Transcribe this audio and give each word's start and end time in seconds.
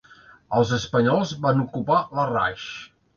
Els 0.59 0.69
espanyols 0.77 1.33
van 1.43 1.61
ocupar 1.65 1.99
Larraix. 2.21 2.65